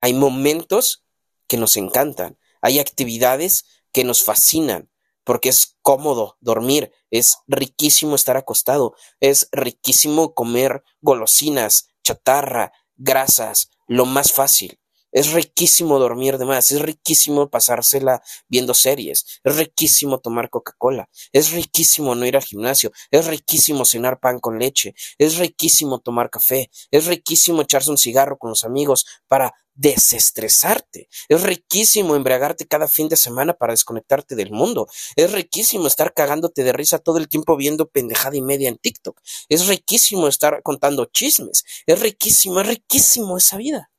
Hay 0.00 0.12
momentos 0.12 1.04
que 1.46 1.56
nos 1.56 1.76
encantan. 1.76 2.36
Hay 2.62 2.80
actividades 2.80 3.64
que 3.96 4.04
nos 4.04 4.22
fascinan, 4.22 4.90
porque 5.24 5.48
es 5.48 5.78
cómodo 5.80 6.36
dormir, 6.42 6.92
es 7.10 7.38
riquísimo 7.46 8.14
estar 8.14 8.36
acostado, 8.36 8.94
es 9.20 9.48
riquísimo 9.52 10.34
comer 10.34 10.84
golosinas, 11.00 11.88
chatarra, 12.04 12.72
grasas, 12.96 13.70
lo 13.86 14.04
más 14.04 14.32
fácil. 14.32 14.78
Es 15.12 15.32
riquísimo 15.32 15.98
dormir 15.98 16.36
de 16.36 16.44
más, 16.44 16.72
es 16.72 16.82
riquísimo 16.82 17.48
pasársela 17.48 18.22
viendo 18.48 18.74
series, 18.74 19.40
es 19.44 19.56
riquísimo 19.56 20.18
tomar 20.18 20.50
Coca-Cola, 20.50 21.08
es 21.32 21.52
riquísimo 21.52 22.14
no 22.14 22.26
ir 22.26 22.36
al 22.36 22.44
gimnasio, 22.44 22.92
es 23.10 23.26
riquísimo 23.26 23.86
cenar 23.86 24.20
pan 24.20 24.40
con 24.40 24.58
leche, 24.58 24.94
es 25.16 25.38
riquísimo 25.38 26.00
tomar 26.00 26.28
café, 26.28 26.70
es 26.90 27.06
riquísimo 27.06 27.62
echarse 27.62 27.90
un 27.90 27.96
cigarro 27.96 28.36
con 28.36 28.50
los 28.50 28.62
amigos 28.62 29.06
para 29.26 29.54
desestresarte. 29.76 31.08
Es 31.28 31.42
riquísimo 31.42 32.16
embriagarte 32.16 32.66
cada 32.66 32.88
fin 32.88 33.08
de 33.08 33.16
semana 33.16 33.54
para 33.54 33.72
desconectarte 33.72 34.34
del 34.34 34.50
mundo. 34.50 34.88
Es 35.14 35.32
riquísimo 35.32 35.86
estar 35.86 36.12
cagándote 36.14 36.64
de 36.64 36.72
risa 36.72 36.98
todo 36.98 37.18
el 37.18 37.28
tiempo 37.28 37.56
viendo 37.56 37.88
pendejada 37.88 38.36
y 38.36 38.42
media 38.42 38.68
en 38.68 38.78
TikTok. 38.78 39.20
Es 39.48 39.66
riquísimo 39.68 40.28
estar 40.28 40.62
contando 40.62 41.04
chismes. 41.06 41.64
Es 41.86 42.00
riquísimo, 42.00 42.60
es 42.60 42.66
riquísimo 42.66 43.36
esa 43.36 43.56
vida 43.56 43.90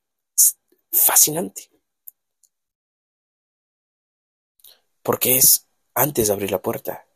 fascinante. 0.92 1.70
Porque 5.02 5.38
es 5.38 5.68
antes 5.94 6.28
de 6.28 6.34
abrir 6.34 6.52
la 6.52 6.62
puerta. 6.62 7.08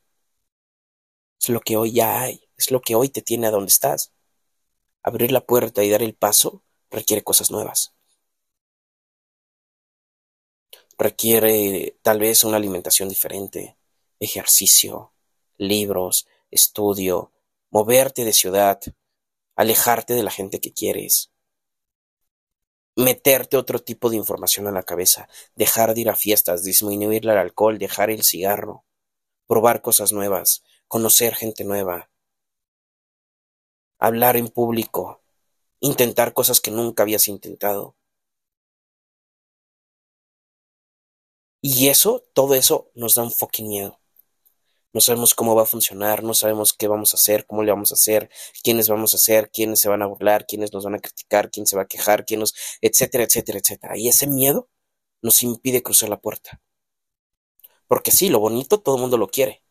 Es 1.39 1.50
lo 1.50 1.60
que 1.60 1.75
hoy 1.75 1.94
ya 1.94 2.22
hay, 2.22 2.48
es 2.58 2.72
lo 2.72 2.82
que 2.82 2.96
hoy 2.96 3.10
te 3.10 3.22
tiene 3.22 3.48
a 3.48 3.51
donde 3.51 3.70
estás. 3.70 4.13
Abrir 5.03 5.32
la 5.32 5.46
puerta 5.46 5.84
y 5.84 5.89
dar 5.89 6.03
el 6.03 6.15
paso 6.15 6.63
requiere 6.89 7.24
cosas 7.24 7.51
nuevas. 7.51 7.96
Requiere 11.01 11.98
tal 12.03 12.20
vez 12.20 12.43
una 12.43 12.58
alimentación 12.58 13.10
diferente, 13.10 13.75
ejercicio, 14.20 15.15
libros, 15.58 16.27
estudio, 16.51 17.31
moverte 17.72 18.24
de 18.24 18.34
ciudad, 18.34 18.79
alejarte 19.55 20.13
de 20.13 20.22
la 20.22 20.29
gente 20.29 20.60
que 20.62 20.74
quieres, 20.74 21.31
meterte 22.96 23.58
otro 23.58 23.79
tipo 23.79 24.12
de 24.12 24.17
información 24.17 24.67
a 24.67 24.72
la 24.72 24.84
cabeza, 24.84 25.27
dejar 25.55 25.96
de 25.96 26.01
ir 26.01 26.10
a 26.12 26.15
fiestas, 26.15 26.62
disminuir 26.63 27.24
el 27.24 27.36
alcohol, 27.36 27.79
dejar 27.79 28.12
el 28.12 28.22
cigarro, 28.22 28.86
probar 29.48 29.81
cosas 29.81 30.12
nuevas, 30.12 30.62
conocer 30.88 31.34
gente 31.34 31.63
nueva, 31.63 32.12
hablar 33.98 34.38
en 34.38 34.50
público, 34.50 35.24
intentar 35.79 36.36
cosas 36.36 36.62
que 36.62 36.70
nunca 36.70 37.01
habías 37.01 37.27
intentado. 37.27 37.96
Y 41.62 41.88
eso, 41.88 42.25
todo 42.34 42.56
eso 42.56 42.91
nos 42.96 43.15
da 43.15 43.24
un 43.24 43.32
fucking 43.32 43.68
miedo 43.68 44.01
no 44.94 45.01
sabemos 45.01 45.34
cómo 45.34 45.56
va 45.56 45.63
a 45.63 45.65
funcionar, 45.65 46.24
no 46.24 46.34
sabemos 46.34 46.74
qué 46.74 46.88
vamos 46.88 47.13
a 47.13 47.18
hacer, 47.18 47.46
cómo 47.46 47.63
le 47.63 47.72
vamos 47.72 47.91
a 47.91 47.96
hacer, 47.96 48.30
quiénes 48.63 48.89
vamos 48.89 49.13
a 49.13 49.18
hacer, 49.18 49.50
quiénes 49.51 49.80
se 49.80 49.89
van 49.89 50.01
a 50.01 50.08
burlar, 50.08 50.46
quiénes 50.46 50.74
nos 50.74 50.84
van 50.84 50.96
a 50.96 51.00
criticar, 51.00 51.50
quién 51.50 51.65
se 51.65 51.75
va 51.75 51.84
a 51.84 51.88
quejar, 51.88 52.25
quién 52.25 52.41
nos, 52.41 52.53
etcétera, 52.82 53.24
etcétera, 53.24 53.60
etcétera. 53.60 53.98
Y 53.98 54.10
ese 54.10 54.27
miedo 54.27 54.70
nos 55.22 55.44
impide 55.44 55.84
cruzar 55.84 56.10
la 56.10 56.20
puerta. 56.20 56.62
Porque 57.88 58.12
sí, 58.12 58.30
lo 58.30 58.39
bonito 58.39 58.80
todo 58.80 58.96
el 58.96 59.01
mundo 59.01 59.18
lo 59.18 59.27
quiere. 59.27 59.63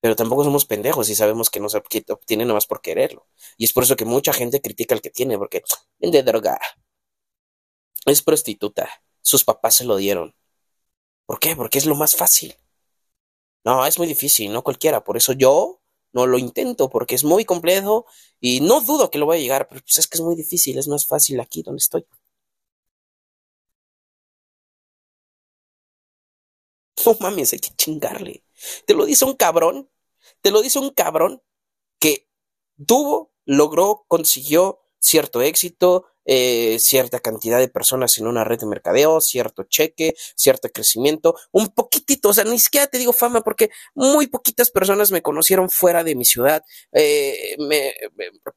Pero 0.00 0.16
tampoco 0.16 0.44
somos 0.44 0.64
pendejos 0.66 1.08
y 1.10 1.14
sabemos 1.14 1.50
que 1.50 1.60
no 1.60 1.68
se 1.68 1.78
obtiene 1.78 2.44
nomás 2.44 2.66
por 2.66 2.82
quererlo. 2.82 3.28
Y 3.56 3.64
es 3.64 3.72
por 3.72 3.84
eso 3.84 3.96
que 3.96 4.04
mucha 4.04 4.32
gente 4.32 4.60
critica 4.60 4.94
al 4.94 5.00
que 5.02 5.10
tiene, 5.10 5.38
porque 5.38 5.62
vende 5.98 6.22
droga. 6.22 6.58
Es 8.06 8.22
prostituta. 8.22 8.88
Sus 9.22 9.44
papás 9.44 9.76
se 9.76 9.84
lo 9.84 9.96
dieron. 9.96 10.34
¿Por 11.32 11.40
qué? 11.40 11.56
Porque 11.56 11.78
es 11.78 11.86
lo 11.86 11.94
más 11.94 12.14
fácil. 12.14 12.54
No, 13.64 13.86
es 13.86 13.98
muy 13.98 14.06
difícil, 14.06 14.52
no 14.52 14.62
cualquiera. 14.62 15.02
Por 15.02 15.16
eso 15.16 15.32
yo 15.32 15.80
no 16.12 16.26
lo 16.26 16.36
intento, 16.36 16.90
porque 16.90 17.14
es 17.14 17.24
muy 17.24 17.46
complejo 17.46 18.04
y 18.38 18.60
no 18.60 18.82
dudo 18.82 19.10
que 19.10 19.16
lo 19.18 19.24
voy 19.24 19.38
a 19.38 19.40
llegar, 19.40 19.66
pero 19.66 19.80
pues 19.80 19.96
es 19.96 20.06
que 20.06 20.18
es 20.18 20.20
muy 20.20 20.36
difícil, 20.36 20.76
es 20.76 20.88
más 20.88 21.06
fácil 21.06 21.40
aquí 21.40 21.62
donde 21.62 21.78
estoy. 21.78 22.04
No 27.06 27.16
mames, 27.20 27.52
hay 27.52 27.60
que 27.60 27.70
chingarle. 27.76 28.44
Te 28.86 28.94
lo 28.94 29.06
dice 29.06 29.24
un 29.24 29.34
cabrón, 29.34 29.90
te 30.42 30.50
lo 30.50 30.60
dice 30.62 30.78
un 30.78 30.90
cabrón 30.90 31.42
que 32.00 32.28
tuvo, 32.86 33.32
logró, 33.46 34.04
consiguió 34.08 34.81
cierto 35.02 35.42
éxito, 35.42 36.06
eh, 36.24 36.78
cierta 36.78 37.18
cantidad 37.18 37.58
de 37.58 37.68
personas 37.68 38.16
en 38.18 38.28
una 38.28 38.44
red 38.44 38.60
de 38.60 38.66
mercadeo, 38.66 39.20
cierto 39.20 39.64
cheque, 39.64 40.14
cierto 40.36 40.68
crecimiento, 40.68 41.34
un 41.50 41.68
poquitito, 41.74 42.28
o 42.28 42.32
sea, 42.32 42.44
ni 42.44 42.60
siquiera 42.60 42.86
te 42.86 42.98
digo 42.98 43.12
fama 43.12 43.40
porque 43.40 43.70
muy 43.94 44.28
poquitas 44.28 44.70
personas 44.70 45.10
me 45.10 45.22
conocieron 45.22 45.68
fuera 45.68 46.04
de 46.04 46.14
mi 46.14 46.24
ciudad, 46.24 46.62
eh, 46.92 47.56
me, 47.58 47.92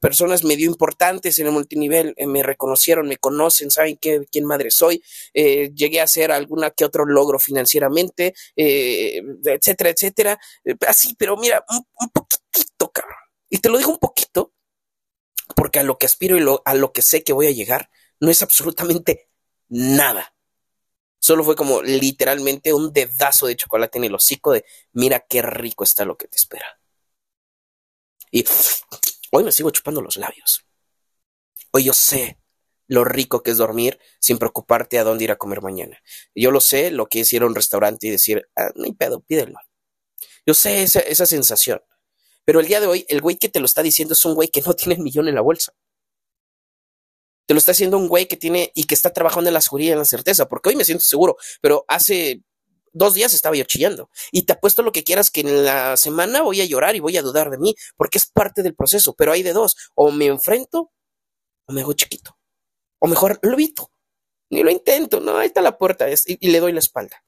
personas 0.00 0.44
medio 0.44 0.68
importantes 0.70 1.38
en 1.40 1.46
el 1.46 1.52
multinivel 1.52 2.14
eh, 2.16 2.28
me 2.28 2.44
reconocieron, 2.44 3.08
me 3.08 3.16
conocen, 3.16 3.72
saben 3.72 3.98
qué, 4.00 4.20
quién 4.30 4.44
madre 4.44 4.70
soy, 4.70 5.02
eh, 5.34 5.72
llegué 5.74 6.00
a 6.00 6.04
hacer 6.04 6.30
alguna 6.30 6.70
que 6.70 6.84
otro 6.84 7.04
logro 7.04 7.40
financieramente, 7.40 8.34
etcétera, 8.54 9.90
etcétera, 9.90 10.38
así, 10.86 11.16
pero 11.18 11.36
mira, 11.36 11.64
un, 11.68 11.84
un 12.00 12.10
poquitito, 12.10 12.90
cabrón. 12.92 13.16
Y 13.50 13.58
te 13.58 13.68
lo 13.68 13.78
digo 13.78 13.90
un 13.90 13.98
poquito 13.98 14.52
porque 15.56 15.78
a 15.78 15.82
lo 15.82 15.96
que 15.96 16.04
aspiro 16.04 16.36
y 16.36 16.60
a 16.64 16.74
lo 16.74 16.92
que 16.92 17.02
sé 17.02 17.24
que 17.24 17.32
voy 17.32 17.46
a 17.46 17.50
llegar 17.50 17.90
no 18.20 18.30
es 18.30 18.42
absolutamente 18.42 19.30
nada. 19.68 20.34
Solo 21.18 21.42
fue 21.44 21.56
como 21.56 21.82
literalmente 21.82 22.74
un 22.74 22.92
dedazo 22.92 23.46
de 23.46 23.56
chocolate 23.56 23.96
en 23.96 24.04
el 24.04 24.14
hocico 24.14 24.52
de 24.52 24.66
mira 24.92 25.20
qué 25.20 25.40
rico 25.40 25.82
está 25.82 26.04
lo 26.04 26.18
que 26.18 26.28
te 26.28 26.36
espera. 26.36 26.78
Y 28.30 28.44
hoy 29.32 29.44
me 29.44 29.50
sigo 29.50 29.70
chupando 29.70 30.02
los 30.02 30.18
labios. 30.18 30.66
Hoy 31.70 31.84
yo 31.84 31.94
sé 31.94 32.38
lo 32.86 33.04
rico 33.04 33.42
que 33.42 33.50
es 33.50 33.56
dormir 33.56 33.98
sin 34.20 34.36
preocuparte 34.36 34.98
a 34.98 35.04
dónde 35.04 35.24
ir 35.24 35.30
a 35.30 35.38
comer 35.38 35.62
mañana. 35.62 35.98
Yo 36.34 36.50
lo 36.50 36.60
sé, 36.60 36.90
lo 36.90 37.06
que 37.06 37.20
es 37.20 37.32
ir 37.32 37.42
a 37.42 37.46
un 37.46 37.54
restaurante 37.54 38.06
y 38.06 38.10
decir, 38.10 38.46
ah, 38.56 38.70
no 38.74 38.84
hay 38.84 38.92
pedo, 38.92 39.20
pídelo. 39.20 39.58
Yo 40.44 40.52
sé 40.52 40.82
esa, 40.82 41.00
esa 41.00 41.24
sensación. 41.24 41.80
Pero 42.46 42.60
el 42.60 42.66
día 42.66 42.80
de 42.80 42.86
hoy, 42.86 43.04
el 43.08 43.20
güey 43.20 43.36
que 43.36 43.48
te 43.50 43.60
lo 43.60 43.66
está 43.66 43.82
diciendo 43.82 44.14
es 44.14 44.24
un 44.24 44.34
güey 44.34 44.48
que 44.48 44.62
no 44.62 44.72
tiene 44.72 44.94
el 44.94 45.00
millón 45.00 45.28
en 45.28 45.34
la 45.34 45.40
bolsa. 45.42 45.72
Te 47.44 47.54
lo 47.54 47.58
está 47.58 47.72
haciendo 47.72 47.98
un 47.98 48.08
güey 48.08 48.26
que 48.26 48.36
tiene 48.36 48.72
y 48.74 48.84
que 48.84 48.94
está 48.94 49.12
trabajando 49.12 49.50
en 49.50 49.54
la 49.54 49.60
seguridad 49.60 49.90
y 49.90 49.92
en 49.92 49.98
la 49.98 50.04
certeza, 50.04 50.48
porque 50.48 50.70
hoy 50.70 50.76
me 50.76 50.84
siento 50.84 51.04
seguro, 51.04 51.36
pero 51.60 51.84
hace 51.88 52.42
dos 52.92 53.14
días 53.14 53.34
estaba 53.34 53.56
yo 53.56 53.64
chillando. 53.64 54.10
Y 54.30 54.42
te 54.42 54.52
apuesto 54.52 54.82
lo 54.82 54.92
que 54.92 55.04
quieras 55.04 55.30
que 55.30 55.40
en 55.40 55.64
la 55.64 55.96
semana 55.96 56.42
voy 56.42 56.60
a 56.60 56.64
llorar 56.64 56.94
y 56.96 57.00
voy 57.00 57.16
a 57.16 57.22
dudar 57.22 57.50
de 57.50 57.58
mí, 57.58 57.74
porque 57.96 58.18
es 58.18 58.26
parte 58.26 58.62
del 58.62 58.76
proceso, 58.76 59.14
pero 59.14 59.32
hay 59.32 59.42
de 59.42 59.52
dos, 59.52 59.76
o 59.94 60.12
me 60.12 60.26
enfrento 60.26 60.92
o 61.66 61.72
me 61.72 61.80
hago 61.82 61.92
chiquito. 61.94 62.38
O 63.00 63.08
mejor 63.08 63.38
lo 63.42 63.54
evito. 63.54 63.90
Ni 64.50 64.62
lo 64.62 64.70
intento, 64.70 65.20
no, 65.20 65.38
ahí 65.38 65.48
está 65.48 65.60
la 65.60 65.78
puerta 65.78 66.08
y, 66.08 66.14
y 66.26 66.50
le 66.50 66.60
doy 66.60 66.72
la 66.72 66.78
espalda. 66.78 67.24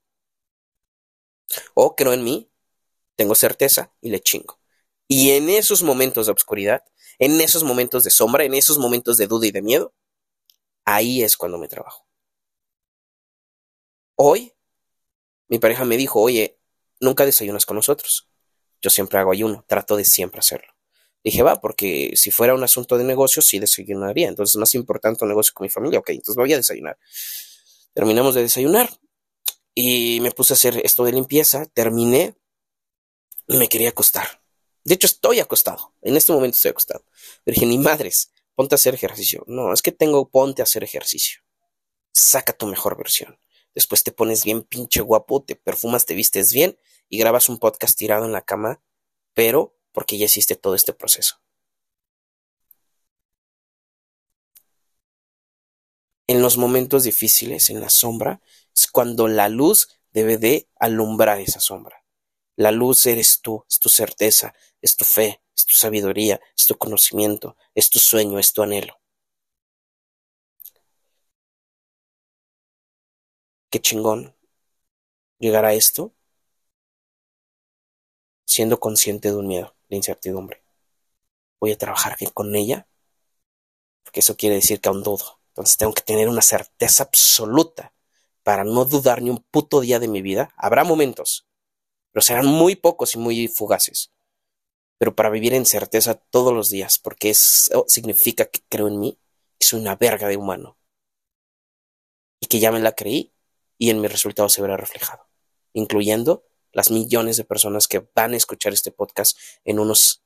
O 1.75 1.97
creo 1.97 2.13
en 2.13 2.23
mí, 2.23 2.51
tengo 3.17 3.35
certeza 3.35 3.93
y 4.01 4.11
le 4.11 4.21
chingo. 4.21 4.61
Y 5.09 5.31
en 5.31 5.49
esos 5.49 5.83
momentos 5.83 6.27
de 6.27 6.33
oscuridad, 6.33 6.85
en 7.19 7.41
esos 7.41 7.65
momentos 7.65 8.05
de 8.05 8.11
sombra, 8.11 8.45
en 8.45 8.55
esos 8.55 8.79
momentos 8.79 9.17
de 9.17 9.27
duda 9.27 9.47
y 9.47 9.51
de 9.51 9.63
miedo, 9.63 9.95
ahí 10.85 11.23
es 11.23 11.37
cuando 11.37 11.59
me 11.59 11.67
trabajo. 11.67 12.07
Hoy, 14.17 14.53
mi 15.49 15.59
pareja 15.59 15.85
me 15.85 15.97
dijo, 15.97 16.21
oye, 16.21 16.59
nunca 17.01 17.25
desayunas 17.25 17.67
con 17.67 17.77
nosotros. 17.77 18.29
yo 18.81 18.91
siempre 18.91 19.19
hago 19.19 19.33
ayuno, 19.33 19.65
trato 19.67 19.97
de 19.97 20.05
siempre 20.05 20.39
hacerlo. 20.39 20.73
Dije, 21.25 21.43
va, 21.43 21.61
porque 21.61 22.13
si 22.15 22.31
fuera 22.31 22.55
un 22.55 22.63
asunto 22.63 22.97
de 22.97 23.05
negocio, 23.05 23.43
sí 23.43 23.59
desayunaría. 23.59 24.29
Entonces 24.29 24.55
es 24.55 24.61
más 24.61 24.75
importante 24.75 25.25
un 25.25 25.31
negocio 25.31 25.53
con 25.53 25.65
mi 25.65 25.69
familia. 25.69 25.99
Ok, 25.99 26.11
entonces 26.11 26.37
voy 26.37 26.53
a 26.53 26.57
desayunar. 26.57 26.97
Terminamos 27.93 28.35
de 28.35 28.43
desayunar 28.43 28.89
y 29.75 30.21
me 30.21 30.31
puse 30.31 30.53
a 30.53 30.57
hacer 30.57 30.81
esto 30.85 31.05
de 31.05 31.13
limpieza. 31.13 31.67
Terminé 31.67 32.37
y 33.49 33.57
me 33.57 33.69
quería 33.69 33.89
acostar. 33.89 34.41
De 34.85 34.95
hecho, 34.95 35.07
estoy 35.07 35.41
acostado. 35.41 35.95
En 36.03 36.17
este 36.17 36.33
momento 36.33 36.57
estoy 36.57 36.71
acostado. 36.71 37.05
Pero 37.45 37.55
dije, 37.55 37.67
ni 37.67 37.79
madres, 37.79 38.33
ponte 38.55 38.75
a 38.75 38.77
hacer 38.77 38.95
ejercicio. 38.95 39.45
No, 39.47 39.73
es 39.73 39.83
que 39.83 39.93
tengo, 39.93 40.29
ponte 40.29 40.63
a 40.63 40.65
hacer 40.65 40.85
ejercicio. 40.85 41.41
Saca 42.13 42.53
tu 42.53 42.67
mejor 42.67 42.97
versión. 42.97 43.39
Después 43.75 44.03
te 44.03 44.13
pones 44.13 44.45
bien 44.45 44.63
pinche 44.63 45.01
guapo, 45.01 45.43
te 45.43 45.55
perfumas, 45.55 46.07
te 46.07 46.15
vistes 46.15 46.53
bien 46.53 46.79
y 47.09 47.19
grabas 47.19 47.49
un 47.49 47.59
podcast 47.59 47.97
tirado 47.97 48.25
en 48.25 48.33
la 48.33 48.43
cama, 48.43 48.83
pero 49.35 49.77
porque 49.93 50.19
ya 50.19 50.27
hiciste 50.27 50.57
todo 50.57 50.75
este 50.75 50.93
proceso. 50.93 51.41
En 56.27 56.43
los 56.43 56.59
momentos 56.59 57.05
difíciles, 57.05 57.71
en 57.71 57.81
la 57.81 57.89
sombra, 57.89 58.43
es 58.75 58.87
cuando 58.87 59.29
la 59.29 59.49
luz 59.49 59.89
debe 60.13 60.37
de 60.37 60.69
alumbrar 60.79 61.41
esa 61.41 61.61
sombra. 61.61 61.98
La 62.59 62.73
luz 62.73 63.07
eres 63.07 63.41
tú, 63.41 63.65
es 63.69 63.79
tu 63.79 63.89
certeza, 63.89 64.53
es 64.83 64.97
tu 64.97 65.05
fe, 65.05 65.41
es 65.57 65.65
tu 65.65 65.77
sabiduría, 65.77 66.41
es 66.57 66.67
tu 66.67 66.77
conocimiento, 66.77 67.57
es 67.73 67.89
tu 67.89 68.01
sueño, 68.01 68.41
es 68.41 68.53
tu 68.53 68.65
anhelo. 68.65 69.01
Qué 73.71 73.81
chingón 73.81 74.35
llegar 75.39 75.65
a 75.65 75.75
esto 75.75 76.13
siendo 78.45 78.81
consciente 78.81 79.29
de 79.31 79.37
un 79.37 79.47
miedo, 79.47 79.77
de 79.89 79.97
incertidumbre. 79.97 80.65
Voy 81.61 81.71
a 81.71 81.79
trabajar 81.79 82.17
con 82.35 82.57
ella, 82.57 82.89
porque 84.03 84.19
eso 84.19 84.37
quiere 84.37 84.57
decir 84.57 84.81
que 84.81 84.89
aún 84.89 85.05
dudo. 85.05 85.39
Entonces 85.51 85.77
tengo 85.77 85.93
que 85.93 86.03
tener 86.03 86.29
una 86.29 86.43
certeza 86.43 87.05
absoluta 87.05 87.95
para 88.43 88.65
no 88.65 88.85
dudar 88.85 89.23
ni 89.23 89.31
un 89.31 89.45
puto 89.45 89.81
día 89.81 90.01
de 90.01 90.09
mi 90.09 90.23
vida. 90.23 90.53
Habrá 90.57 90.83
momentos, 90.83 91.48
pero 92.19 92.27
serán 92.27 92.47
muy 92.47 92.75
pocos 92.75 93.15
y 93.15 93.19
muy 93.19 93.47
fugaces. 93.47 94.13
Pero 94.99 95.15
para 95.15 95.31
vivir 95.31 95.55
en 95.55 95.65
certeza 95.65 96.15
todos 96.17 96.53
los 96.53 96.69
días, 96.69 96.99
porque 96.99 97.31
eso 97.31 97.85
significa 97.87 98.47
que 98.47 98.59
creo 98.69 98.89
en 98.89 98.99
mí, 98.99 99.21
que 99.57 99.69
soy 99.69 99.81
una 99.81 99.95
verga 99.95 100.27
de 100.27 100.37
humano. 100.37 100.77
Y 102.41 102.49
que 102.49 102.59
ya 102.59 102.73
me 102.73 102.81
la 102.81 102.91
creí 102.91 103.33
y 103.79 103.91
en 103.91 104.01
mi 104.01 104.09
resultado 104.09 104.49
se 104.49 104.61
verá 104.61 104.77
reflejado, 104.77 105.29
incluyendo 105.75 106.45
las 106.73 106.91
millones 106.91 107.37
de 107.37 107.45
personas 107.45 107.87
que 107.87 108.05
van 108.17 108.35
a 108.35 108.37
escuchar 108.37 108.73
este 108.73 108.91
podcast 108.91 109.39
en 109.63 109.79
unos 109.79 110.25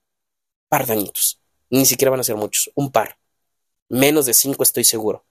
par 0.71 0.87
de 0.87 0.95
añitos. 0.95 1.43
Ni 1.69 1.85
siquiera 1.85 2.11
van 2.11 2.21
a 2.21 2.25
ser 2.25 2.37
muchos, 2.37 2.71
un 2.75 2.91
par. 2.91 3.19
Menos 3.91 4.25
de 4.25 4.33
cinco 4.33 4.63
estoy 4.63 4.85
seguro 4.85 5.27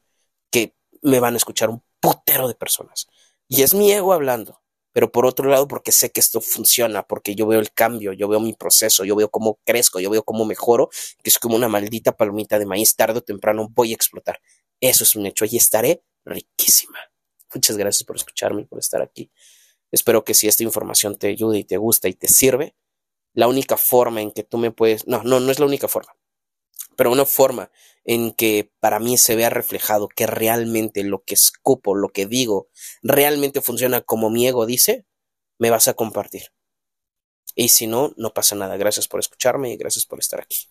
que 0.51 0.75
me 1.01 1.19
van 1.19 1.33
a 1.33 1.37
escuchar 1.37 1.71
un 1.71 1.83
putero 1.99 2.47
de 2.47 2.53
personas. 2.53 3.07
Y 3.47 3.63
es 3.63 3.73
mi 3.73 3.91
ego 3.91 4.13
hablando, 4.13 4.61
pero 4.93 5.11
por 5.11 5.25
otro 5.25 5.49
lado 5.49 5.67
porque 5.67 5.91
sé 5.91 6.11
que 6.11 6.19
esto 6.19 6.41
funciona, 6.41 7.03
porque 7.03 7.35
yo 7.35 7.47
veo 7.47 7.59
el 7.59 7.71
cambio, 7.71 8.13
yo 8.13 8.27
veo 8.27 8.39
mi 8.39 8.53
proceso, 8.53 9.05
yo 9.05 9.15
veo 9.15 9.29
cómo 9.29 9.59
crezco, 9.65 9.99
yo 9.99 10.09
veo 10.09 10.23
cómo 10.23 10.45
mejoro, 10.45 10.89
que 11.23 11.29
es 11.29 11.39
como 11.39 11.55
una 11.55 11.67
maldita 11.67 12.15
palomita 12.15 12.59
de 12.59 12.65
maíz, 12.65 12.95
tarde 12.95 13.19
o 13.19 13.21
temprano 13.21 13.69
voy 13.71 13.91
a 13.91 13.95
explotar. 13.95 14.39
Eso 14.79 15.03
es 15.03 15.15
un 15.15 15.25
hecho 15.25 15.45
y 15.45 15.57
estaré 15.57 16.03
riquísima. 16.25 16.99
Muchas 17.53 17.77
gracias 17.77 18.03
por 18.03 18.15
escucharme 18.15 18.61
y 18.61 18.65
por 18.65 18.79
estar 18.79 19.01
aquí. 19.01 19.31
Espero 19.91 20.23
que 20.23 20.33
si 20.33 20.47
esta 20.47 20.63
información 20.63 21.17
te 21.17 21.27
ayude 21.27 21.59
y 21.59 21.63
te 21.63 21.77
gusta 21.77 22.07
y 22.07 22.13
te 22.13 22.27
sirve, 22.27 22.75
la 23.33 23.47
única 23.47 23.77
forma 23.77 24.21
en 24.21 24.31
que 24.31 24.43
tú 24.43 24.57
me 24.57 24.71
puedes, 24.71 25.07
no, 25.07 25.23
no, 25.23 25.39
no 25.39 25.51
es 25.51 25.59
la 25.59 25.65
única 25.65 25.87
forma, 25.87 26.13
pero 27.01 27.13
una 27.13 27.25
forma 27.25 27.71
en 28.03 28.31
que 28.31 28.71
para 28.79 28.99
mí 28.99 29.17
se 29.17 29.35
vea 29.35 29.49
reflejado 29.49 30.07
que 30.07 30.27
realmente 30.27 31.03
lo 31.03 31.23
que 31.23 31.33
escupo, 31.33 31.95
lo 31.95 32.09
que 32.09 32.27
digo, 32.27 32.69
realmente 33.01 33.59
funciona 33.59 34.01
como 34.01 34.29
mi 34.29 34.47
ego 34.47 34.67
dice, 34.67 35.07
me 35.57 35.71
vas 35.71 35.87
a 35.87 35.95
compartir. 35.95 36.53
Y 37.55 37.69
si 37.69 37.87
no, 37.87 38.13
no 38.17 38.35
pasa 38.35 38.53
nada. 38.53 38.77
Gracias 38.77 39.07
por 39.07 39.19
escucharme 39.19 39.73
y 39.73 39.77
gracias 39.77 40.05
por 40.05 40.19
estar 40.19 40.41
aquí. 40.41 40.67